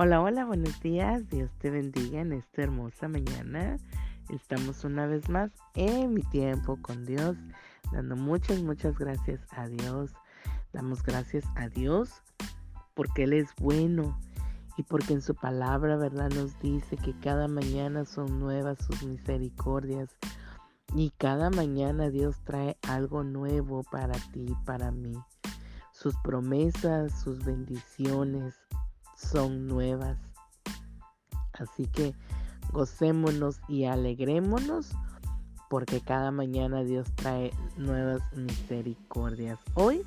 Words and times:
Hola, 0.00 0.20
hola, 0.22 0.44
buenos 0.44 0.78
días. 0.78 1.28
Dios 1.28 1.50
te 1.58 1.70
bendiga 1.70 2.20
en 2.20 2.32
esta 2.32 2.62
hermosa 2.62 3.08
mañana. 3.08 3.78
Estamos 4.28 4.84
una 4.84 5.08
vez 5.08 5.28
más 5.28 5.50
en 5.74 6.14
mi 6.14 6.22
tiempo 6.22 6.78
con 6.80 7.04
Dios, 7.04 7.36
dando 7.90 8.14
muchas, 8.14 8.62
muchas 8.62 8.96
gracias 8.96 9.40
a 9.50 9.66
Dios. 9.66 10.12
Damos 10.72 11.02
gracias 11.02 11.44
a 11.56 11.68
Dios 11.68 12.22
porque 12.94 13.24
Él 13.24 13.32
es 13.32 13.48
bueno 13.58 14.16
y 14.76 14.84
porque 14.84 15.14
en 15.14 15.20
su 15.20 15.34
palabra, 15.34 15.96
¿verdad? 15.96 16.30
Nos 16.30 16.56
dice 16.60 16.96
que 16.96 17.18
cada 17.18 17.48
mañana 17.48 18.04
son 18.04 18.38
nuevas 18.38 18.78
sus 18.78 19.02
misericordias 19.02 20.16
y 20.94 21.10
cada 21.18 21.50
mañana 21.50 22.08
Dios 22.08 22.36
trae 22.44 22.76
algo 22.82 23.24
nuevo 23.24 23.82
para 23.90 24.14
ti 24.32 24.46
y 24.46 24.64
para 24.64 24.92
mí. 24.92 25.18
Sus 25.90 26.14
promesas, 26.22 27.20
sus 27.20 27.44
bendiciones, 27.44 28.54
son 29.18 29.66
nuevas. 29.66 30.16
Así 31.52 31.86
que 31.88 32.14
gocémonos 32.72 33.60
y 33.68 33.84
alegrémonos 33.84 34.92
porque 35.68 36.00
cada 36.00 36.30
mañana 36.30 36.82
Dios 36.82 37.08
trae 37.16 37.52
nuevas 37.76 38.22
misericordias. 38.34 39.58
Hoy, 39.74 40.02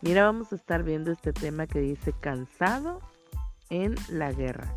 mira, 0.00 0.24
vamos 0.24 0.52
a 0.52 0.56
estar 0.56 0.82
viendo 0.84 1.10
este 1.10 1.32
tema 1.32 1.66
que 1.66 1.80
dice 1.80 2.14
cansado 2.20 3.00
en 3.68 3.94
la 4.08 4.32
guerra. 4.32 4.74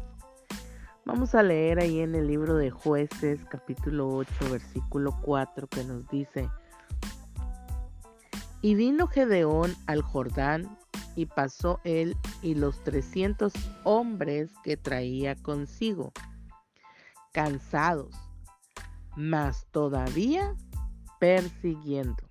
Vamos 1.05 1.35
a 1.35 1.43
leer 1.43 1.79
ahí 1.79 2.01
en 2.01 2.15
el 2.15 2.27
libro 2.27 2.57
de 2.57 2.69
jueces 2.69 3.39
capítulo 3.49 4.09
8 4.09 4.29
versículo 4.51 5.17
4 5.21 5.67
que 5.67 5.83
nos 5.85 6.05
dice, 6.09 6.49
y 8.61 8.75
vino 8.75 9.07
Gedeón 9.07 9.73
al 9.85 10.01
Jordán 10.01 10.76
y 11.17 11.25
pasó 11.25 11.81
él 11.83 12.15
y 12.43 12.53
los 12.53 12.83
trescientos 12.83 13.51
hombres 13.83 14.51
que 14.63 14.77
traía 14.77 15.35
consigo, 15.35 16.13
cansados, 17.33 18.13
mas 19.15 19.65
todavía 19.71 20.53
persiguiendo. 21.19 22.23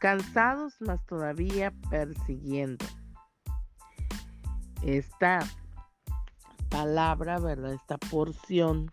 Cansados, 0.00 0.74
mas 0.80 1.06
todavía 1.06 1.72
persiguiendo. 1.88 2.84
Esta 4.82 5.38
palabra, 6.70 7.38
¿verdad? 7.38 7.74
Esta 7.74 7.98
porción 7.98 8.90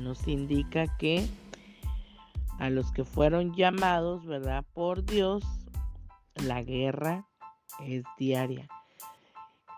nos 0.00 0.26
indica 0.26 0.96
que 0.96 1.28
a 2.58 2.70
los 2.70 2.90
que 2.92 3.04
fueron 3.04 3.54
llamados, 3.54 4.24
¿verdad? 4.24 4.64
Por 4.72 5.04
Dios, 5.04 5.44
la 6.36 6.62
guerra 6.62 7.28
es 7.80 8.04
diaria. 8.18 8.68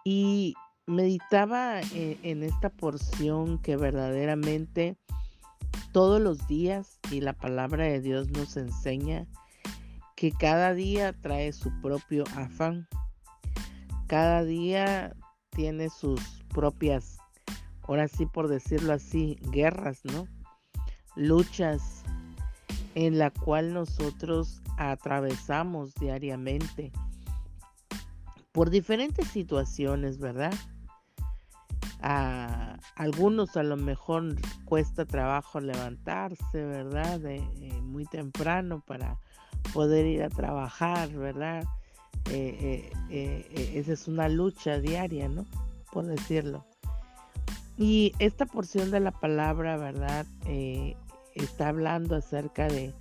Y 0.04 0.54
meditaba 0.86 1.80
eh, 1.80 2.18
en, 2.22 2.42
esta 2.42 2.68
porción 2.68 3.58
que 3.58 3.76
verdaderamente 3.76 4.96
todos 5.92 6.20
los 6.20 6.46
días 6.46 6.98
y 7.10 7.20
la 7.20 7.32
palabra 7.32 7.84
de 7.84 8.00
Dios 8.00 8.28
nos 8.30 8.56
enseña 8.56 9.26
que 10.16 10.32
cada 10.32 10.74
día 10.74 11.12
trae 11.12 11.52
su 11.52 11.70
propio 11.80 12.24
afán. 12.36 12.86
Cada 14.06 14.44
día 14.44 15.14
tiene 15.50 15.88
sus 15.88 16.20
propias, 16.48 17.18
ahora 17.82 18.08
sí 18.08 18.26
por 18.26 18.48
decirlo 18.48 18.92
así, 18.92 19.38
guerras, 19.50 20.00
¿no? 20.04 20.28
Luchas 21.16 22.02
en 22.94 23.18
la 23.18 23.30
cual 23.30 23.72
nosotros 23.72 24.62
atravesamos 24.76 25.94
diariamente 25.94 26.92
por 28.54 28.70
diferentes 28.70 29.26
situaciones, 29.26 30.18
¿verdad? 30.18 30.54
A 32.00 32.78
algunos 32.94 33.56
a 33.56 33.64
lo 33.64 33.76
mejor 33.76 34.36
cuesta 34.64 35.04
trabajo 35.04 35.58
levantarse, 35.58 36.64
¿verdad? 36.64 37.20
Eh, 37.26 37.42
muy 37.82 38.04
temprano 38.04 38.80
para 38.86 39.18
poder 39.72 40.06
ir 40.06 40.22
a 40.22 40.28
trabajar, 40.28 41.08
¿verdad? 41.10 41.64
Eh, 42.30 42.92
eh, 43.10 43.72
esa 43.74 43.92
es 43.92 44.06
una 44.06 44.28
lucha 44.28 44.78
diaria, 44.78 45.28
¿no? 45.28 45.46
Por 45.90 46.06
decirlo. 46.06 46.64
Y 47.76 48.12
esta 48.20 48.46
porción 48.46 48.92
de 48.92 49.00
la 49.00 49.10
palabra, 49.10 49.76
¿verdad? 49.76 50.26
está 51.34 51.70
hablando 51.70 52.14
acerca 52.14 52.68
de 52.68 52.94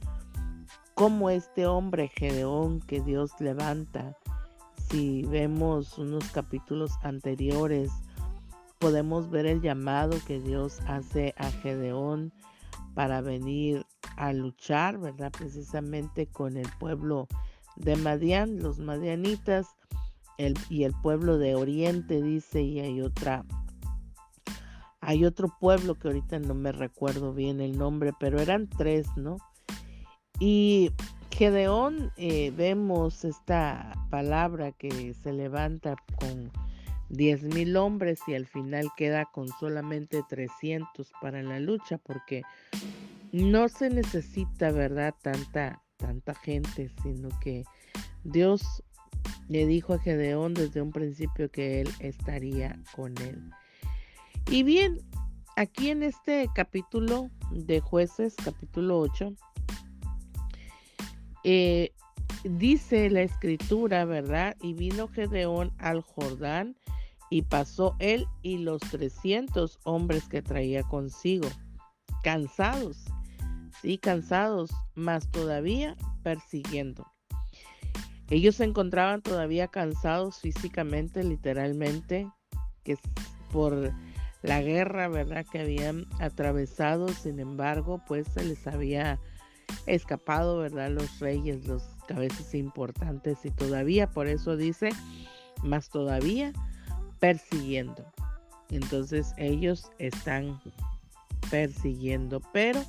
cómo 0.96 1.30
este 1.30 1.68
hombre 1.68 2.08
Gedeón 2.08 2.80
que 2.80 3.02
Dios 3.02 3.30
levanta, 3.40 4.18
si 4.94 5.24
vemos 5.24 5.98
unos 5.98 6.24
capítulos 6.26 6.92
anteriores, 7.02 7.90
podemos 8.78 9.28
ver 9.32 9.48
el 9.48 9.60
llamado 9.60 10.20
que 10.28 10.40
Dios 10.40 10.82
hace 10.86 11.34
a 11.40 11.50
Gedeón 11.50 12.32
para 12.94 13.22
venir 13.22 13.88
a 14.18 14.34
luchar, 14.34 15.00
¿verdad? 15.00 15.32
Precisamente 15.36 16.28
con 16.28 16.58
el 16.58 16.70
pueblo 16.78 17.28
de 17.76 17.96
Madián, 17.96 18.60
los 18.60 18.78
madianitas, 18.78 19.66
el, 20.38 20.54
y 20.70 20.84
el 20.84 20.94
pueblo 21.02 21.40
de 21.40 21.56
Oriente, 21.56 22.22
dice, 22.22 22.62
y 22.62 22.80
hay 22.80 23.02
otra, 23.02 23.46
hay 25.02 25.26
otro 25.26 25.52
pueblo 25.60 25.96
que 25.96 26.10
ahorita 26.10 26.38
no 26.38 26.54
me 26.54 26.72
recuerdo 26.72 27.34
bien 27.34 27.62
el 27.62 27.80
nombre, 27.80 28.12
pero 28.20 28.40
eran 28.40 28.70
tres, 28.70 29.08
¿no? 29.18 29.38
Y 30.40 30.92
Gedeón, 31.36 32.12
eh, 32.16 32.52
vemos 32.56 33.26
esta 33.26 33.92
palabra 34.12 34.72
que 34.72 35.16
se 35.16 35.34
levanta 35.34 35.96
con 36.20 36.52
diez 37.10 37.42
mil 37.42 37.76
hombres 37.76 38.20
y 38.28 38.36
al 38.36 38.46
final 38.46 38.92
queda 38.96 39.26
con 39.26 39.48
solamente 39.60 40.22
300 40.30 41.12
para 41.20 41.42
la 41.42 41.60
lucha 41.60 41.98
porque 41.98 42.44
no 43.32 43.68
se 43.68 43.90
necesita, 43.90 44.72
¿verdad? 44.72 45.16
Tanta, 45.24 45.82
tanta 45.98 46.36
gente, 46.36 46.92
sino 47.02 47.30
que 47.40 47.64
Dios 48.24 48.84
le 49.50 49.66
dijo 49.66 49.96
a 49.96 50.00
Gedeón 50.00 50.54
desde 50.54 50.84
un 50.84 50.92
principio 50.92 51.50
que 51.50 51.82
él 51.82 51.90
estaría 52.00 52.80
con 52.96 53.18
él. 53.18 53.42
Y 54.52 54.62
bien, 54.62 55.00
aquí 55.56 55.90
en 55.90 56.04
este 56.04 56.48
capítulo 56.54 57.32
de 57.50 57.80
jueces, 57.80 58.36
capítulo 58.36 59.00
8, 59.00 59.34
eh, 61.44 61.92
dice 62.44 63.10
la 63.10 63.22
escritura, 63.22 64.06
¿verdad? 64.06 64.56
Y 64.62 64.74
vino 64.74 65.08
Gedeón 65.08 65.72
al 65.78 66.02
Jordán 66.02 66.76
y 67.30 67.42
pasó 67.42 67.96
él 68.00 68.28
y 68.42 68.60
los 68.60 68.82
300 68.82 69.80
hombres 69.84 70.28
que 70.28 70.42
traía 70.42 70.84
consigo, 70.84 71.48
cansados, 72.24 73.06
sí, 73.82 73.98
cansados, 73.98 74.72
mas 74.96 75.30
todavía 75.32 75.96
persiguiendo. 76.22 77.08
Ellos 78.30 78.56
se 78.56 78.64
encontraban 78.64 79.22
todavía 79.22 79.68
cansados 79.68 80.40
físicamente, 80.40 81.24
literalmente, 81.24 82.30
que 82.84 82.98
por 83.52 83.92
la 84.42 84.62
guerra, 84.62 85.08
¿verdad? 85.08 85.46
Que 85.52 85.60
habían 85.60 86.06
atravesado, 86.20 87.10
sin 87.10 87.40
embargo, 87.40 88.02
pues 88.08 88.28
se 88.28 88.44
les 88.44 88.68
había 88.68 89.20
escapado, 89.86 90.60
¿verdad? 90.60 90.92
Los 90.92 91.20
reyes, 91.20 91.68
los 91.68 91.84
cabezas 92.08 92.54
importantes 92.56 93.40
y 93.44 93.52
todavía, 93.52 94.10
por 94.10 94.28
eso 94.28 94.58
dice, 94.58 94.90
más 95.64 95.90
todavía 95.90 96.54
persiguiendo. 97.20 98.06
Entonces 98.70 99.34
ellos 99.38 99.92
están 100.00 100.60
persiguiendo, 101.50 102.42
pero 102.52 102.82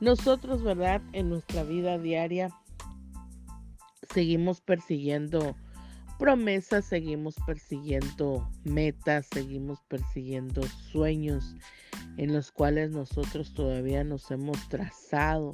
nosotros, 0.00 0.62
¿verdad? 0.62 1.02
En 1.12 1.28
nuestra 1.28 1.62
vida 1.62 1.98
diaria 1.98 2.50
seguimos 4.12 4.60
persiguiendo 4.60 5.56
promesas, 6.18 6.84
seguimos 6.84 7.36
persiguiendo 7.46 8.48
metas, 8.64 9.26
seguimos 9.32 9.80
persiguiendo 9.88 10.62
sueños 10.90 11.54
en 12.16 12.32
los 12.32 12.50
cuales 12.50 12.90
nosotros 12.90 13.54
todavía 13.54 14.02
nos 14.02 14.30
hemos 14.30 14.68
trazado 14.68 15.52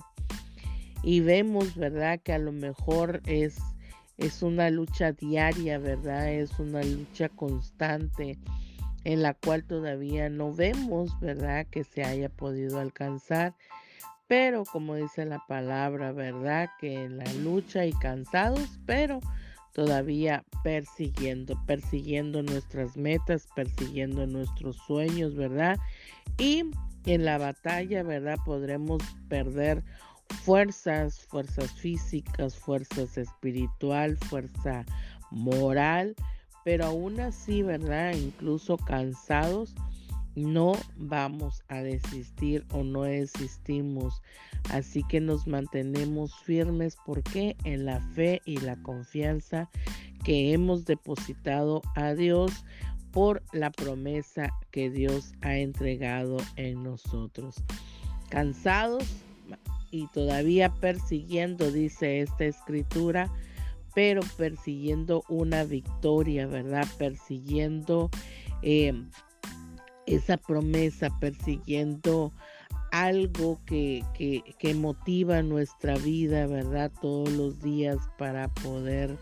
y 1.05 1.21
vemos, 1.21 1.77
¿verdad? 1.77 2.19
Que 2.21 2.33
a 2.33 2.39
lo 2.39 2.51
mejor 2.51 3.21
es, 3.27 3.59
es 4.17 4.43
una 4.43 4.71
lucha 4.71 5.13
diaria, 5.13 5.79
¿verdad? 5.79 6.33
Es 6.33 6.59
una 6.59 6.83
lucha 6.83 7.29
constante 7.29 8.39
en 9.05 9.23
la 9.23 9.35
cual 9.35 9.65
todavía 9.65 10.31
no 10.31 10.55
vemos, 10.55 11.19
¿verdad? 11.21 11.67
Que 11.71 11.85
se 11.85 12.05
haya 12.05 12.31
podido 12.31 12.81
alcanzar. 12.81 13.55
Pero 14.27 14.65
como 14.65 14.95
dice 14.95 15.27
la 15.27 15.45
palabra, 15.47 16.13
¿verdad? 16.13 16.71
Que 16.81 17.05
en 17.05 17.19
la 17.19 17.31
lucha 17.35 17.85
y 17.85 17.93
cansados, 17.93 18.81
pero 18.87 19.21
todavía 19.75 20.43
persiguiendo, 20.63 21.63
persiguiendo 21.67 22.43
nuestras 22.43 22.97
metas, 22.97 23.47
persiguiendo 23.55 24.27
nuestros 24.27 24.79
sueños, 24.87 25.35
¿verdad? 25.35 25.79
Y 26.39 26.71
en 27.05 27.25
la 27.27 27.37
batalla, 27.37 28.03
¿verdad? 28.03 28.39
Podremos 28.47 29.03
perder 29.29 29.85
fuerzas, 30.43 31.21
fuerzas 31.21 31.73
físicas, 31.73 32.57
fuerzas 32.57 33.17
espiritual, 33.17 34.17
fuerza 34.17 34.85
moral, 35.31 36.15
pero 36.65 36.87
aún 36.87 37.21
así, 37.21 37.63
¿verdad? 37.63 38.15
Incluso 38.15 38.77
cansados, 38.77 39.75
no 40.35 40.73
vamos 40.97 41.63
a 41.69 41.83
desistir 41.83 42.65
o 42.73 42.83
no 42.83 43.03
desistimos. 43.03 44.23
Así 44.71 45.03
que 45.05 45.21
nos 45.21 45.47
mantenemos 45.47 46.35
firmes 46.41 46.97
porque 47.05 47.57
en 47.65 47.85
la 47.85 48.01
fe 48.01 48.41
y 48.45 48.59
la 48.59 48.77
confianza 48.77 49.71
que 50.25 50.53
hemos 50.53 50.87
depositado 50.87 51.83
a 51.95 52.15
Dios 52.15 52.65
por 53.13 53.43
la 53.53 53.71
promesa 53.71 54.51
que 54.71 54.91
Dios 54.91 55.35
ha 55.43 55.57
entregado 55.57 56.39
en 56.57 56.83
nosotros. 56.83 57.63
Cansados 58.31 59.05
y 59.95 60.09
todavía 60.09 60.75
persiguiendo, 60.75 61.71
dice 61.71 62.21
esta 62.21 62.47
escritura, 62.47 63.31
pero 63.95 64.23
persiguiendo 64.37 65.23
una 65.29 65.63
victoria, 65.63 66.49
¿verdad? 66.49 66.85
Persiguiendo 66.99 68.11
eh, 68.63 68.93
esa 70.07 70.37
promesa, 70.37 71.17
persiguiendo 71.21 72.33
algo 72.91 73.61
que, 73.67 74.03
que, 74.59 74.75
motiva 74.75 75.43
nuestra 75.43 75.97
vida, 75.97 76.49
¿verdad? 76.49 76.91
Todos 77.01 77.31
los 77.31 77.63
días 77.63 77.99
para 78.19 78.49
poder 78.49 79.17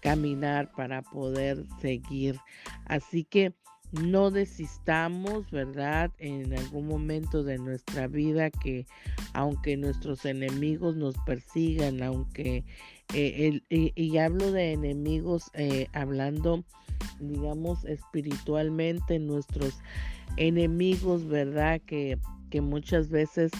caminar, 0.00 0.70
para 0.72 1.00
poder 1.00 1.64
seguir. 1.80 2.38
Así 2.84 3.24
que 3.24 3.54
no 3.92 4.30
desistamos, 4.30 5.50
¿verdad? 5.50 6.10
En 6.18 6.56
algún 6.56 6.86
momento 6.86 7.44
de 7.44 7.58
nuestra 7.58 8.08
vida 8.08 8.50
que 8.50 8.86
aunque 9.34 9.76
nuestros 9.76 10.24
enemigos 10.24 10.96
nos 10.96 11.14
persigan, 11.26 12.02
aunque, 12.02 12.64
eh, 13.14 13.60
y, 13.68 14.18
hablo 14.18 14.50
de 14.50 14.72
enemigos 14.72 15.50
eh, 15.54 15.88
hablando, 15.92 16.64
digamos, 17.20 17.84
espiritualmente, 17.84 19.18
nuestros 19.18 19.78
enemigos, 20.36 21.26
¿verdad? 21.28 21.80
Que, 21.84 22.18
que 22.50 22.62
muchas 22.62 23.10
veces 23.10 23.52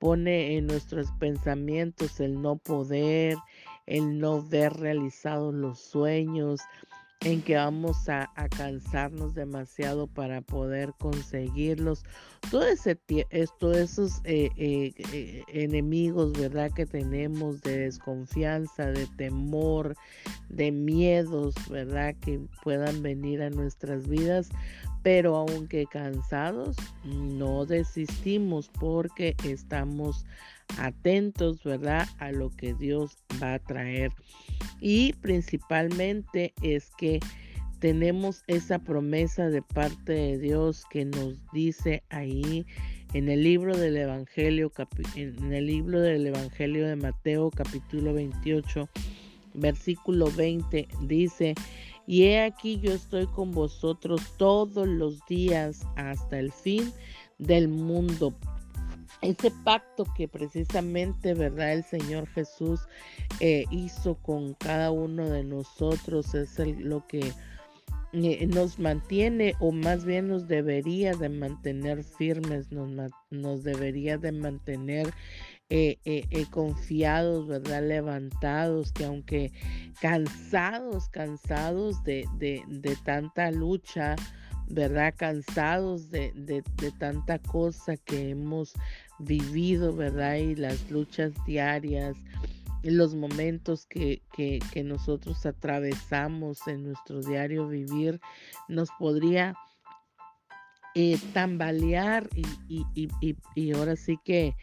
pone 0.00 0.56
en 0.56 0.66
nuestros 0.66 1.12
pensamientos 1.18 2.20
el 2.20 2.40
no 2.40 2.56
poder, 2.56 3.36
el 3.86 4.18
no 4.18 4.42
ver 4.42 4.74
realizados 4.74 5.54
los 5.54 5.78
sueños, 5.78 6.60
en 7.20 7.42
que 7.42 7.56
vamos 7.56 8.08
a, 8.08 8.30
cansarnos 8.56 9.34
demasiado 9.34 10.06
para 10.06 10.40
poder 10.40 10.92
conseguirlos. 10.98 12.04
Todo 12.50 12.66
ese 12.66 12.94
todos 13.58 13.76
esos 13.76 14.20
eh, 14.24 14.50
eh, 14.56 14.92
eh, 15.12 15.44
enemigos, 15.48 16.32
¿verdad? 16.32 16.70
Que 16.70 16.86
tenemos 16.86 17.60
de 17.62 17.78
desconfianza, 17.78 18.86
de 18.86 19.06
temor, 19.16 19.96
de 20.48 20.70
miedos, 20.70 21.54
¿verdad? 21.68 22.14
Que 22.20 22.40
puedan 22.62 23.02
venir 23.02 23.42
a 23.42 23.50
nuestras 23.50 24.08
vidas. 24.08 24.50
Pero 25.02 25.36
aunque 25.36 25.86
cansados, 25.86 26.76
no 27.04 27.66
desistimos 27.66 28.68
porque 28.68 29.34
estamos 29.44 30.24
atentos, 30.76 31.62
¿verdad? 31.64 32.06
A 32.18 32.30
lo 32.30 32.50
que 32.50 32.74
Dios 32.74 33.16
va 33.42 33.54
a 33.54 33.58
traer. 33.58 34.12
Y 34.80 35.12
principalmente 35.14 36.54
es 36.62 36.90
que 36.96 37.20
tenemos 37.80 38.42
esa 38.46 38.78
promesa 38.78 39.48
de 39.50 39.62
parte 39.62 40.12
de 40.12 40.38
Dios 40.38 40.84
que 40.90 41.04
nos 41.04 41.34
dice 41.52 42.02
ahí 42.10 42.66
en 43.14 43.28
el 43.28 43.42
libro 43.42 43.76
del 43.76 43.96
Evangelio, 43.96 44.70
en 45.14 45.52
el 45.52 45.66
libro 45.66 46.00
del 46.00 46.26
Evangelio 46.26 46.86
de 46.86 46.96
Mateo 46.96 47.50
capítulo 47.50 48.12
28, 48.14 48.88
versículo 49.54 50.30
20, 50.30 50.88
dice, 51.02 51.54
y 52.06 52.24
he 52.24 52.42
aquí 52.42 52.78
yo 52.80 52.92
estoy 52.92 53.26
con 53.26 53.52
vosotros 53.52 54.20
todos 54.36 54.86
los 54.86 55.24
días 55.26 55.86
hasta 55.96 56.38
el 56.38 56.52
fin 56.52 56.92
del 57.38 57.68
mundo 57.68 58.34
ese 59.22 59.50
pacto 59.64 60.04
que 60.16 60.28
precisamente, 60.28 61.34
¿verdad? 61.34 61.72
El 61.72 61.84
Señor 61.84 62.26
Jesús 62.28 62.80
eh, 63.40 63.64
hizo 63.70 64.14
con 64.16 64.54
cada 64.54 64.90
uno 64.90 65.28
de 65.28 65.44
nosotros 65.44 66.34
es 66.34 66.58
lo 66.58 67.06
que 67.06 67.32
eh, 68.12 68.46
nos 68.46 68.78
mantiene 68.78 69.54
o 69.60 69.72
más 69.72 70.04
bien 70.04 70.28
nos 70.28 70.46
debería 70.48 71.14
de 71.14 71.28
mantener 71.28 72.04
firmes, 72.04 72.70
nos, 72.70 73.10
nos 73.30 73.64
debería 73.64 74.18
de 74.18 74.32
mantener 74.32 75.12
eh, 75.70 75.98
confiados, 76.50 77.46
¿verdad? 77.46 77.86
Levantados, 77.86 78.92
que 78.92 79.04
aunque 79.04 79.52
cansados, 80.00 81.08
cansados 81.10 82.02
de, 82.04 82.26
de 82.38 82.96
tanta 83.04 83.50
lucha, 83.50 84.16
¿verdad? 84.70 85.14
Cansados 85.16 86.10
de, 86.10 86.32
de, 86.34 86.62
de, 86.76 86.92
tanta 86.92 87.38
cosa 87.38 87.96
que 87.96 88.30
hemos 88.30 88.74
vivido, 89.18 89.94
¿verdad? 89.94 90.36
Y 90.36 90.54
las 90.54 90.90
luchas 90.90 91.32
diarias, 91.46 92.16
los 92.82 93.14
momentos 93.14 93.86
que, 93.86 94.22
que, 94.32 94.60
que 94.72 94.84
nosotros 94.84 95.44
atravesamos 95.46 96.66
en 96.68 96.84
nuestro 96.84 97.22
diario 97.22 97.66
vivir, 97.68 98.20
nos 98.68 98.90
podría 98.98 99.54
eh, 100.94 101.18
tambalear 101.32 102.28
y, 102.34 102.84
y, 102.94 103.08
y, 103.20 103.36
y, 103.54 103.72
ahora 103.72 103.94
sí 103.94 104.18
que 104.24 104.56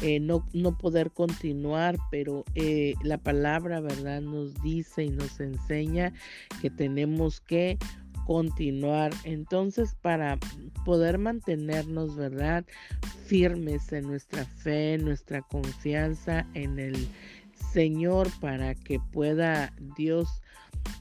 eh, 0.00 0.20
no, 0.20 0.48
no, 0.52 0.78
poder 0.78 1.10
continuar, 1.10 1.96
pero 2.10 2.44
eh, 2.54 2.94
la 3.02 3.18
palabra, 3.18 3.80
¿verdad? 3.80 4.22
Nos 4.22 4.54
dice 4.62 5.04
y 5.04 5.10
nos 5.10 5.38
enseña 5.38 6.12
que 6.60 6.70
tenemos 6.70 7.40
que 7.40 7.78
continuar. 8.26 9.12
Entonces, 9.24 9.94
para 10.00 10.38
poder 10.84 11.18
mantenernos, 11.18 12.16
¿verdad? 12.16 12.64
Firmes 13.26 13.92
en 13.92 14.06
nuestra 14.06 14.44
fe, 14.44 14.98
nuestra 14.98 15.42
confianza 15.42 16.46
en 16.54 16.78
el 16.78 17.08
Señor, 17.72 18.28
para 18.40 18.74
que 18.74 19.00
pueda 19.00 19.72
Dios 19.96 20.42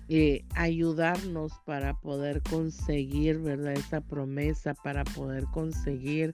eh, 0.10 0.44
ayudarnos 0.56 1.54
para 1.66 1.94
poder 1.94 2.42
conseguir, 2.42 3.40
¿verdad? 3.40 3.74
Esa 3.74 4.02
promesa, 4.02 4.74
para 4.74 5.04
poder 5.04 5.46
conseguir 5.46 6.34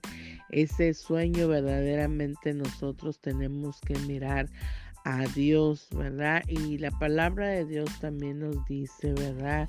ese 0.50 0.94
sueño, 0.94 1.48
verdaderamente 1.48 2.54
nosotros 2.54 3.20
tenemos 3.20 3.80
que 3.80 3.96
mirar 4.00 4.48
a 5.04 5.26
Dios, 5.26 5.88
¿verdad? 5.94 6.42
Y 6.48 6.78
la 6.78 6.90
palabra 6.90 7.48
de 7.48 7.64
Dios 7.64 7.88
también 8.00 8.40
nos 8.40 8.64
dice, 8.66 9.12
¿verdad? 9.12 9.68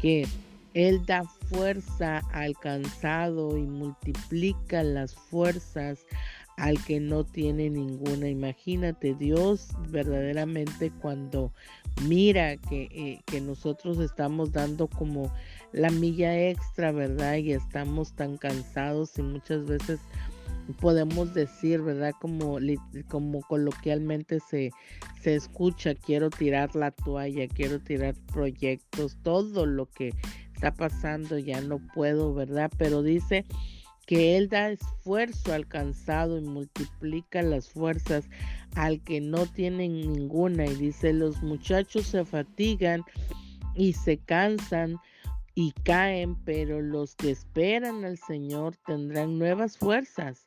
Que 0.00 0.26
él 0.74 1.04
da 1.06 1.24
fuerza 1.48 2.18
al 2.32 2.54
cansado 2.58 3.56
y 3.56 3.62
multiplica 3.62 4.82
las 4.82 5.14
fuerzas 5.14 6.04
al 6.56 6.82
que 6.84 7.00
no 7.00 7.24
tiene 7.24 7.70
ninguna. 7.70 8.28
Imagínate, 8.28 9.14
Dios 9.14 9.68
verdaderamente 9.88 10.90
cuando 11.00 11.52
mira 12.02 12.56
que, 12.56 12.88
eh, 12.92 13.20
que, 13.26 13.40
nosotros 13.40 13.98
estamos 13.98 14.52
dando 14.52 14.88
como 14.88 15.32
la 15.72 15.90
milla 15.90 16.48
extra, 16.48 16.92
¿verdad? 16.92 17.36
Y 17.36 17.52
estamos 17.52 18.12
tan 18.14 18.36
cansados 18.36 19.18
y 19.18 19.22
muchas 19.22 19.66
veces 19.66 20.00
podemos 20.80 21.34
decir, 21.34 21.82
¿verdad? 21.82 22.12
Como, 22.20 22.58
como 23.08 23.40
coloquialmente 23.42 24.40
se, 24.40 24.70
se 25.20 25.34
escucha, 25.34 25.94
quiero 25.94 26.30
tirar 26.30 26.74
la 26.74 26.90
toalla, 26.90 27.46
quiero 27.48 27.80
tirar 27.80 28.14
proyectos, 28.32 29.16
todo 29.22 29.66
lo 29.66 29.86
que 29.86 30.12
está 30.54 30.72
pasando, 30.72 31.38
ya 31.38 31.60
no 31.60 31.78
puedo, 31.94 32.32
¿verdad? 32.32 32.70
Pero 32.78 33.02
dice 33.02 33.44
que 34.06 34.36
Él 34.36 34.48
da 34.48 34.70
esfuerzo 34.70 35.52
al 35.52 35.66
cansado 35.66 36.38
y 36.38 36.42
multiplica 36.42 37.42
las 37.42 37.68
fuerzas 37.68 38.24
al 38.74 39.00
que 39.02 39.20
no 39.20 39.46
tiene 39.46 39.88
ninguna. 39.88 40.66
Y 40.66 40.74
dice, 40.76 41.12
los 41.12 41.42
muchachos 41.42 42.06
se 42.06 42.24
fatigan 42.24 43.02
y 43.74 43.94
se 43.94 44.18
cansan 44.18 44.98
y 45.54 45.72
caen, 45.84 46.36
pero 46.44 46.80
los 46.80 47.14
que 47.14 47.30
esperan 47.30 48.04
al 48.04 48.18
Señor 48.18 48.76
tendrán 48.86 49.38
nuevas 49.38 49.78
fuerzas. 49.78 50.46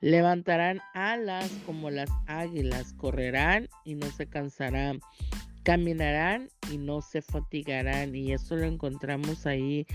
Levantarán 0.00 0.80
alas 0.92 1.50
como 1.66 1.90
las 1.90 2.10
águilas, 2.26 2.92
correrán 2.94 3.68
y 3.84 3.94
no 3.94 4.06
se 4.10 4.26
cansarán, 4.26 5.00
caminarán 5.64 6.50
y 6.70 6.78
no 6.78 7.00
se 7.00 7.22
fatigarán. 7.22 8.14
Y 8.14 8.32
eso 8.32 8.54
lo 8.54 8.66
encontramos 8.66 9.46
ahí 9.46 9.86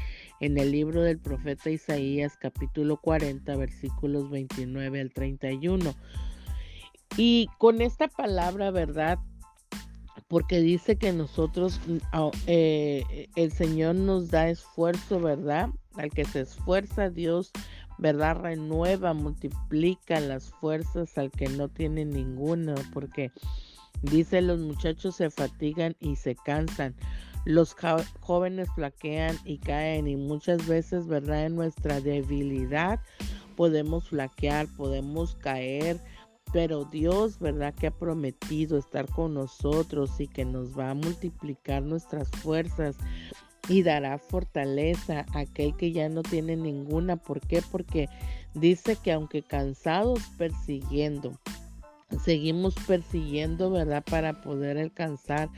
en 0.42 0.58
el 0.58 0.72
libro 0.72 1.02
del 1.02 1.20
profeta 1.20 1.70
Isaías 1.70 2.36
capítulo 2.38 2.98
40 2.98 3.56
versículos 3.56 4.30
29 4.30 5.00
al 5.00 5.14
31. 5.14 5.96
Y 7.18 7.48
con 7.58 7.82
esta 7.82 8.08
palabra, 8.08 8.72
¿verdad? 8.72 9.20
Porque 10.28 10.60
dice 10.60 10.98
que 10.98 11.14
nosotros, 11.14 11.80
mm, 11.88 11.98
eh, 12.48 13.30
el 13.36 13.52
Señor 13.52 13.96
nos 13.96 14.30
da 14.30 14.50
esfuerzo, 14.50 15.20
¿verdad? 15.20 15.70
Al 15.96 16.12
que 16.12 16.26
se 16.26 16.42
esfuerza 16.42 17.10
Dios, 17.10 17.52
¿verdad? 17.98 18.38
Renueva, 18.38 19.14
multiplica 19.14 20.20
las 20.20 20.50
fuerzas 20.50 21.18
al 21.18 21.32
que 21.32 21.50
no 21.50 21.68
tiene 21.68 22.06
ninguna, 22.06 22.76
porque 22.94 23.32
Dice, 24.02 24.42
los 24.42 24.60
muchachos 24.60 25.16
se 25.16 25.30
fatigan 25.30 25.96
y 26.00 26.16
se 26.16 26.36
cansan, 26.36 26.96
los 27.46 27.76
jóvenes 28.20 28.70
flaquean 28.76 29.38
y 29.44 29.58
caen 29.58 30.08
y 30.08 30.16
muchas 30.16 30.68
veces, 30.68 31.08
¿verdad? 31.08 31.46
En 31.46 31.56
nuestra 31.56 32.00
debilidad 32.00 33.00
podemos 33.56 34.10
flaquear, 34.10 34.68
podemos 34.78 35.36
caer, 35.36 36.00
pero 36.54 36.86
Dios, 36.86 37.40
¿verdad? 37.40 37.74
Que 37.74 37.88
ha 37.88 37.92
prometido 37.92 38.78
estar 38.78 39.06
con 39.10 39.34
nosotros 39.34 40.20
y 40.20 40.28
que 40.28 40.46
nos 40.46 40.78
va 40.78 40.92
a 40.92 40.96
multiplicar 40.96 41.84
nuestras 41.84 42.30
fuerzas 42.30 42.96
y 43.68 43.84
dará 43.84 44.18
fortaleza 44.18 45.26
a 45.34 45.40
aquel 45.40 45.76
que 45.76 45.92
ya 45.92 46.10
no 46.10 46.24
tiene 46.24 46.56
ninguna. 46.56 47.18
¿Por 47.18 47.40
qué? 47.42 47.62
Porque 47.72 48.08
dice 48.54 48.96
que 48.96 49.12
aunque 49.12 49.44
cansados 49.44 50.22
persiguiendo, 50.38 51.34
seguimos 52.24 52.76
persiguiendo, 52.88 53.72
¿verdad? 53.72 54.04
Para 54.04 54.42
poder 54.42 54.78
alcanzar 54.78 55.50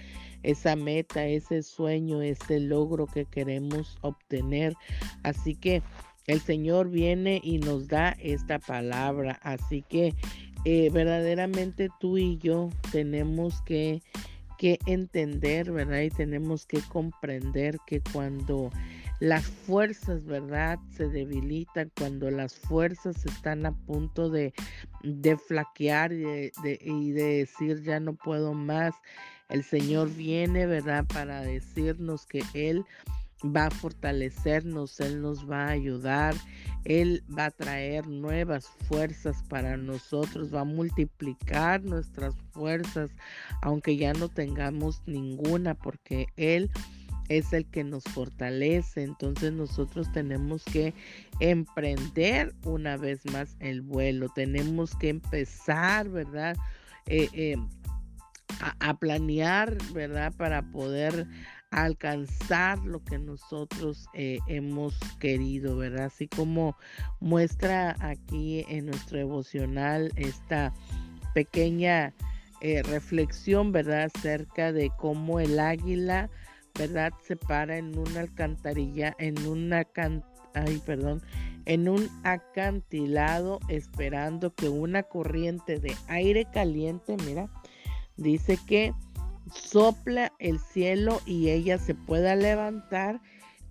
esa 0.43 0.75
meta, 0.75 1.25
ese 1.25 1.63
sueño, 1.63 2.21
ese 2.21 2.59
logro 2.59 3.07
que 3.07 3.25
queremos 3.25 3.97
obtener. 4.01 4.75
Así 5.23 5.55
que 5.55 5.81
el 6.27 6.39
Señor 6.41 6.89
viene 6.89 7.39
y 7.43 7.59
nos 7.59 7.87
da 7.87 8.15
esta 8.19 8.59
palabra. 8.59 9.39
Así 9.43 9.83
que 9.87 10.15
eh, 10.65 10.89
verdaderamente 10.91 11.89
tú 11.99 12.17
y 12.17 12.37
yo 12.37 12.69
tenemos 12.91 13.61
que, 13.61 14.01
que 14.57 14.79
entender, 14.85 15.71
¿verdad? 15.71 16.01
Y 16.01 16.09
tenemos 16.09 16.65
que 16.65 16.81
comprender 16.81 17.77
que 17.85 18.01
cuando 18.01 18.71
las 19.21 19.45
fuerzas, 19.45 20.25
¿verdad? 20.25 20.79
Se 20.97 21.07
debilitan 21.07 21.91
cuando 21.95 22.31
las 22.31 22.55
fuerzas 22.55 23.23
están 23.23 23.67
a 23.67 23.71
punto 23.71 24.31
de, 24.31 24.51
de 25.03 25.37
flaquear 25.37 26.11
y 26.11 26.23
de, 26.23 26.51
y 26.81 27.11
de, 27.11 27.37
decir 27.37 27.83
ya 27.83 27.99
no 27.99 28.15
puedo 28.15 28.55
más. 28.55 28.95
El 29.49 29.63
Señor 29.63 30.09
viene, 30.15 30.65
¿verdad? 30.65 31.05
Para 31.05 31.41
decirnos 31.41 32.25
que 32.25 32.41
Él 32.55 32.83
va 33.43 33.67
a 33.67 33.69
fortalecernos, 33.71 34.99
Él 34.99 35.21
nos 35.21 35.47
va 35.47 35.65
a 35.65 35.71
ayudar, 35.71 36.33
Él 36.83 37.23
va 37.37 37.45
a 37.45 37.51
traer 37.51 38.07
nuevas 38.07 38.65
fuerzas 38.87 39.43
para 39.49 39.77
nosotros, 39.77 40.51
va 40.51 40.61
a 40.61 40.65
multiplicar 40.65 41.83
nuestras 41.83 42.33
fuerzas, 42.53 43.11
aunque 43.61 43.97
ya 43.97 44.13
no 44.13 44.29
tengamos 44.29 45.03
ninguna, 45.05 45.75
porque 45.75 46.25
Él 46.37 46.71
es 47.37 47.53
el 47.53 47.65
que 47.65 47.83
nos 47.83 48.03
fortalece. 48.03 49.03
Entonces 49.03 49.53
nosotros 49.53 50.11
tenemos 50.11 50.63
que 50.65 50.93
emprender 51.39 52.53
una 52.65 52.97
vez 52.97 53.25
más 53.31 53.55
el 53.59 53.81
vuelo, 53.81 54.29
tenemos 54.29 54.95
que 54.95 55.09
empezar, 55.09 56.09
¿verdad? 56.09 56.57
Eh, 57.07 57.29
eh, 57.33 57.55
a, 58.79 58.97
planear, 58.97 59.77
¿verdad? 59.93 60.33
Para 60.35 60.61
poder 60.61 61.25
alcanzar 61.71 62.77
lo 62.79 63.01
que 63.01 63.17
nosotros 63.17 64.07
eh, 64.13 64.39
hemos 64.47 64.93
querido, 65.19 65.77
¿verdad? 65.77 66.07
Así 66.07 66.27
como 66.27 66.75
muestra 67.21 67.95
aquí 68.01 68.65
en 68.67 68.87
nuestro 68.87 69.17
devocional 69.17 70.11
esta 70.17 70.73
pequeña 71.33 72.13
reflexión, 72.83 73.71
¿verdad? 73.71 74.11
Acerca 74.13 74.71
de 74.71 74.91
cómo 74.99 75.39
el 75.39 75.59
águila, 75.59 76.29
¿verdad? 76.77 77.13
Se 77.25 77.35
para 77.35 77.77
en 77.77 77.97
una 77.97 78.21
alcantarilla, 78.21 79.15
en 79.19 79.37
una 79.47 79.85
ay, 80.53 80.81
perdón, 80.85 81.21
en 81.65 81.87
un 81.87 82.09
acantilado 82.23 83.59
esperando 83.67 84.53
que 84.53 84.69
una 84.69 85.03
corriente 85.03 85.79
de 85.79 85.95
aire 86.07 86.45
caliente, 86.51 87.15
mira, 87.25 87.49
dice 88.17 88.57
que 88.67 88.93
sopla 89.53 90.31
el 90.39 90.59
cielo 90.59 91.21
y 91.25 91.49
ella 91.49 91.77
se 91.77 91.95
pueda 91.95 92.35
levantar 92.35 93.21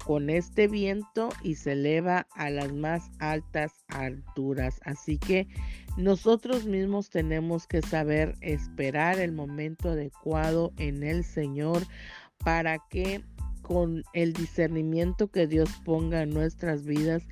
con 0.05 0.31
este 0.31 0.67
viento 0.67 1.29
y 1.43 1.57
se 1.57 1.73
eleva 1.73 2.27
a 2.33 2.51
las 2.51 2.73
más 2.73 3.11
altas 3.19 3.73
alturas. 3.89 4.81
Así 4.85 5.19
que 5.19 5.47
nosotros 5.97 6.65
mismos 6.65 7.11
tenemos 7.11 7.67
que 7.67 7.83
saber 7.83 8.35
esperar 8.41 9.19
el 9.19 9.33
momento 9.33 9.91
adecuado 9.91 10.73
en 10.79 11.03
el 11.03 11.25
Señor 11.25 11.83
para 12.45 12.79
que 12.89 13.23
con 13.63 14.03
el 14.15 14.33
discernimiento 14.33 15.31
que 15.31 15.47
Dios 15.47 15.71
ponga 15.85 16.23
en 16.23 16.31
nuestras 16.31 16.85
vidas, 16.85 17.23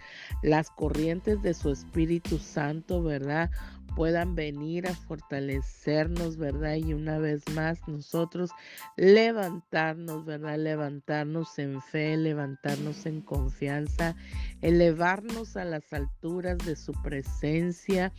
las 0.43 0.71
corrientes 0.71 1.43
de 1.43 1.53
su 1.53 1.73
Espíritu 1.73 2.39
Santo, 2.39 3.03
¿verdad? 3.03 3.51
Puedan 3.97 4.35
venir 4.35 4.87
a 4.87 4.95
fortalecernos, 4.95 6.37
¿verdad? 6.37 6.77
Y 6.77 6.95
una 6.95 7.19
vez 7.19 7.43
más 7.55 7.79
nosotros 7.89 8.51
levantarnos, 8.97 10.25
¿verdad? 10.25 10.59
Levantarnos 10.59 11.59
en 11.59 11.81
fe, 11.83 12.17
levantarnos 12.17 13.07
en 13.07 13.21
confianza, 13.21 14.15
elevarnos 14.63 15.57
a 15.57 15.65
las 15.65 15.93
alturas 15.93 16.59
de 16.59 16.77
su 16.77 16.93
presencia 17.03 18.13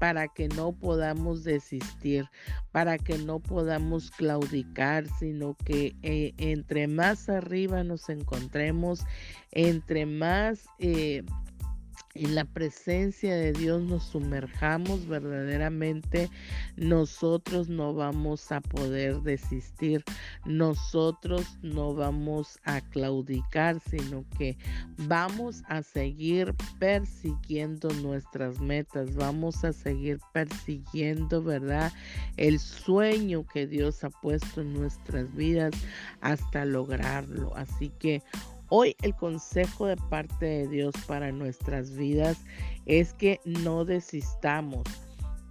para 0.00 0.28
que 0.28 0.48
no 0.48 0.72
podamos 0.72 1.44
desistir, 1.44 2.26
para 2.72 2.98
que 2.98 3.18
no 3.18 3.40
podamos 3.40 4.10
claudicar, 4.10 5.06
sino 5.18 5.56
que 5.64 5.96
eh, 6.02 6.34
entre 6.38 6.88
más 6.88 7.28
arriba 7.28 7.82
nos 7.84 8.08
encontremos, 8.08 9.04
entre 9.50 10.06
más... 10.06 10.66
Eh, 10.78 11.24
en 12.14 12.34
la 12.34 12.44
presencia 12.44 13.34
de 13.34 13.52
Dios 13.52 13.82
nos 13.82 14.04
sumerjamos 14.04 15.06
verdaderamente, 15.06 16.30
nosotros 16.76 17.68
no 17.68 17.94
vamos 17.94 18.50
a 18.50 18.60
poder 18.60 19.20
desistir, 19.22 20.04
nosotros 20.44 21.46
no 21.62 21.94
vamos 21.94 22.58
a 22.64 22.80
claudicar, 22.80 23.80
sino 23.88 24.24
que 24.36 24.56
vamos 25.06 25.62
a 25.68 25.82
seguir 25.82 26.54
persiguiendo 26.78 27.90
nuestras 27.90 28.60
metas, 28.60 29.14
vamos 29.14 29.64
a 29.64 29.72
seguir 29.72 30.18
persiguiendo, 30.32 31.42
¿verdad? 31.42 31.92
El 32.36 32.58
sueño 32.58 33.46
que 33.46 33.66
Dios 33.66 34.02
ha 34.04 34.10
puesto 34.10 34.60
en 34.60 34.72
nuestras 34.72 35.34
vidas 35.34 35.74
hasta 36.20 36.64
lograrlo. 36.64 37.54
Así 37.56 37.90
que 37.98 38.22
Hoy 38.70 38.96
el 39.00 39.14
consejo 39.14 39.86
de 39.86 39.96
parte 39.96 40.44
de 40.44 40.68
Dios 40.68 40.94
para 41.06 41.32
nuestras 41.32 41.96
vidas 41.96 42.36
es 42.84 43.14
que 43.14 43.40
no 43.46 43.86
desistamos, 43.86 44.84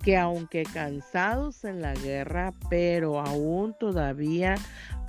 que 0.03 0.17
aunque 0.17 0.63
cansados 0.63 1.63
en 1.63 1.81
la 1.81 1.95
guerra, 1.95 2.53
pero 2.69 3.19
aún 3.19 3.75
todavía 3.79 4.55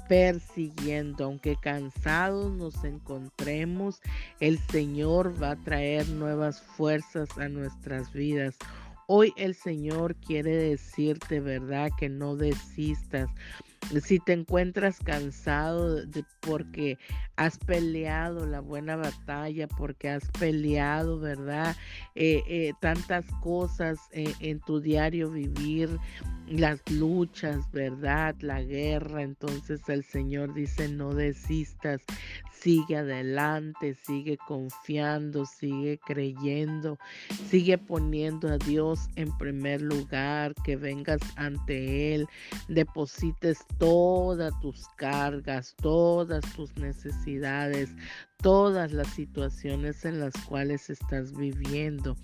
persiguiendo, 0.09 1.27
aunque 1.27 1.57
cansados 1.57 2.51
nos 2.53 2.83
encontremos, 2.83 4.01
el 4.41 4.59
Señor 4.59 5.41
va 5.41 5.51
a 5.51 5.65
traer 5.65 6.09
nuevas 6.09 6.63
fuerzas 6.63 7.29
a 7.37 7.49
nuestras 7.51 8.11
vidas. 8.15 8.57
Hoy 9.07 9.35
el 9.37 9.55
Señor 9.55 10.17
quiere 10.17 10.57
decirte, 10.57 11.41
¿verdad? 11.41 11.91
Que 11.99 12.09
no 12.09 12.37
desistas, 12.37 13.29
si 14.03 14.19
te 14.19 14.33
encuentras 14.33 14.99
cansado 14.99 16.05
de, 16.07 16.25
porque 16.41 16.99
has 17.37 17.59
peleado 17.59 18.47
la 18.47 18.61
buena 18.61 18.97
batalla, 18.97 19.69
porque 19.69 20.11
has 20.11 20.29
peleado, 20.39 21.19
¿verdad? 21.19 21.77
Eh, 22.15 22.43
eh, 22.49 22.73
tantas 22.81 23.25
cosas 23.43 23.99
eh, 24.13 24.33
en 24.41 24.61
tu 24.61 24.81
diario 24.81 25.31
vivir, 25.31 25.89
las 26.47 26.81
luchas, 26.91 27.71
¿verdad? 27.73 28.35
La 28.41 28.63
guerra. 28.63 29.23
Entonces 29.23 29.81
el 29.89 30.05
Señor 30.05 30.55
dice, 30.55 30.89
no 30.89 31.15
desistas, 31.15 32.03
sigue 32.61 32.97
adelante, 32.97 33.95
sigue 33.95 34.37
confiando, 34.47 35.45
sigue 35.45 35.99
creyendo, 36.07 36.99
sigue 37.49 37.79
poniendo 37.79 38.49
a 38.49 38.59
Dios 38.59 39.09
en 39.17 39.37
primer 39.39 39.83
lugar, 39.83 40.55
que 40.65 40.77
vengas 40.77 41.21
ante 41.37 42.15
Él, 42.15 42.27
deposites 42.69 43.65
todas 43.79 44.53
tus 44.61 44.87
cargas, 44.97 45.75
todas 45.81 46.43
tus 46.55 46.75
necesidades, 46.77 47.91
todas 48.43 48.93
las 48.93 49.09
situaciones 49.09 50.05
en 50.05 50.21
las 50.21 50.35
cuales 50.47 50.91
estás 50.91 51.33
viviendo. 51.37 52.17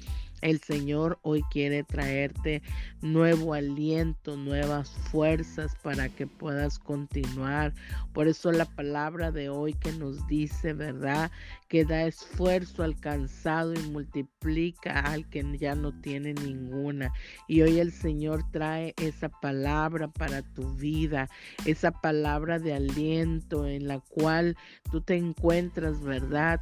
El 0.45 0.61
Señor 0.61 1.19
hoy 1.23 1.43
quiere 1.51 1.85
traerte 1.85 2.63
nuevo 3.01 3.55
aliento, 3.55 4.37
nuevas 4.37 4.91
fuerzas 5.11 5.75
para 5.83 6.11
que 6.11 6.27
puedas 6.27 6.79
continuar. 6.79 7.73
Por 8.13 8.29
eso 8.29 8.53
la 8.53 8.67
palabra 8.67 9.33
de 9.33 9.49
hoy 9.49 9.73
que 9.73 9.91
nos 9.93 10.27
dice, 10.27 10.75
¿verdad? 10.75 11.31
Que 11.69 11.87
da 11.87 12.05
esfuerzo 12.05 12.83
al 12.83 13.01
cansado 13.01 13.73
y 13.73 13.79
multiplica 13.89 15.01
al 15.01 15.27
que 15.31 15.43
ya 15.59 15.75
no 15.75 15.99
tiene 16.03 16.35
ninguna. 16.35 17.11
Y 17.49 17.63
hoy 17.63 17.81
el 17.81 17.91
Señor 17.91 18.45
trae 18.53 18.93
esa 19.01 19.31
palabra 19.31 20.09
para 20.09 20.43
tu 20.43 20.75
vida, 20.75 21.31
esa 21.65 21.91
palabra 21.91 22.59
de 22.59 22.75
aliento 22.75 23.67
en 23.67 23.89
la 23.89 23.99
cual 24.01 24.59
tú 24.93 25.01
te 25.01 25.17
encuentras, 25.17 26.03
¿verdad? 26.03 26.61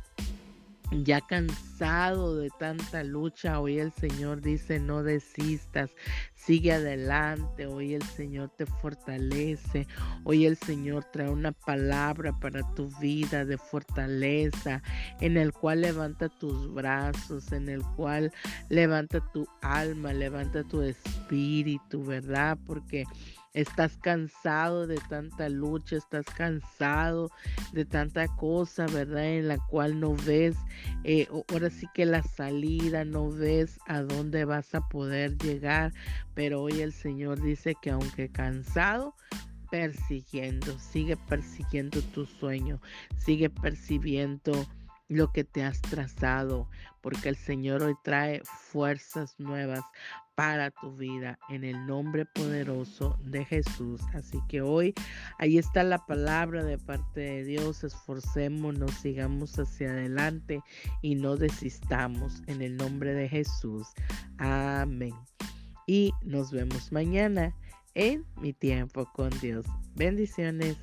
Ya 0.93 1.21
cansado 1.23 2.37
de 2.37 2.51
tanta 2.59 3.03
lucha, 3.03 3.61
hoy 3.61 3.79
el 3.79 3.93
Señor 3.93 4.43
dice, 4.43 4.79
no 4.79 5.03
desistas, 5.03 5.91
sigue 6.35 6.73
adelante, 6.73 7.67
hoy 7.67 7.95
el 7.95 8.03
Señor 8.03 8.51
te 8.51 8.67
fortalece, 8.67 9.87
hoy 10.25 10.45
el 10.45 10.57
Señor 10.59 11.05
trae 11.11 11.31
una 11.31 11.53
palabra 11.53 12.39
para 12.39 12.63
tu 12.75 12.89
vida 13.01 13.45
de 13.45 13.57
fortaleza, 13.57 14.83
en 15.21 15.37
el 15.37 15.53
cual 15.53 15.81
levanta 15.81 16.29
tus 16.29 16.73
brazos, 16.73 17.51
en 17.53 17.69
el 17.69 17.83
cual 17.97 18.31
levanta 18.69 19.21
tu 19.33 19.47
alma, 19.63 20.13
levanta 20.13 20.63
tu 20.63 20.83
espíritu, 20.83 22.05
¿verdad? 22.05 22.59
Porque 22.67 23.05
Estás 23.55 23.99
cansado 23.99 24.87
de 24.87 24.97
tanta 25.09 25.49
lucha, 25.51 25.97
estás 25.97 26.25
cansado 26.25 27.31
de 27.73 27.85
tanta 27.85 28.27
cosa, 28.37 28.87
¿verdad? 28.87 29.27
En 29.27 29.49
la 29.49 29.59
cual 29.59 30.01
no 30.01 30.15
ves, 30.15 30.57
eh, 31.05 31.29
ahora 31.51 31.69
sí 31.69 31.87
que 31.93 32.07
la 32.07 32.23
salida, 32.23 33.05
no 33.05 33.31
ves 33.31 33.79
a 33.87 34.01
dónde 34.01 34.47
vas 34.47 34.75
a 34.75 34.89
poder 34.89 35.37
llegar. 35.37 35.93
Pero 36.35 36.63
hoy 36.63 36.81
el 36.81 36.93
Señor 36.93 37.43
dice 37.43 37.75
que 37.83 37.91
aunque 37.91 38.31
cansado, 38.31 39.15
persiguiendo, 39.71 40.79
sigue 40.79 41.17
persiguiendo 41.17 42.01
tu 42.15 42.27
sueño, 42.27 42.81
sigue 43.19 43.51
percibiendo 43.51 44.67
lo 45.13 45.33
que 45.33 45.45
te 45.45 45.65
has 45.65 45.81
trazado, 45.81 46.69
porque 47.01 47.29
el 47.29 47.37
Señor 47.37 47.83
hoy 47.83 47.95
trae 48.03 48.43
fuerzas 48.45 49.39
nuevas 49.39 49.83
para 50.35 50.71
tu 50.71 50.97
vida 50.97 51.39
en 51.51 51.65
el 51.65 51.87
nombre 51.87 52.25
poderoso 52.27 53.19
de 53.23 53.45
Jesús. 53.45 54.01
Así 54.15 54.39
que 54.49 54.63
hoy 54.63 54.95
ahí 55.39 55.59
está 55.59 55.83
la 55.85 56.05
palabra 56.07 56.65
de 56.65 56.79
parte 56.79 57.21
de 57.21 57.45
Dios. 57.45 57.85
Esforcémonos, 57.85 58.93
sigamos 58.95 59.59
hacia 59.59 59.91
adelante 59.91 60.61
y 61.03 61.15
no 61.15 61.37
desistamos 61.37 62.43
en 62.47 62.63
el 62.63 62.77
nombre 62.77 63.15
de 63.15 63.29
Jesús. 63.29 63.89
Amén. 64.39 65.15
Y 65.87 66.13
nos 66.23 66.51
vemos 66.51 66.93
mañana 66.93 67.55
en 67.95 68.25
mi 68.37 68.53
tiempo 68.53 69.11
con 69.13 69.31
Dios. 69.41 69.67
Bendiciones. 69.95 70.77